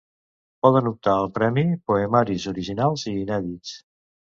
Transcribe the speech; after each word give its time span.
Poden 0.65 0.89
optar 0.91 1.13
al 1.17 1.29
premi 1.35 1.65
poemaris 1.91 2.49
originals 2.55 3.07
i 3.15 3.17
inèdits. 3.29 3.79